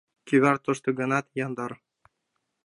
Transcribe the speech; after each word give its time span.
Кӱвар 0.27 0.57
тошто 0.65 0.89
гынат, 0.99 1.25
яндар. 1.45 1.71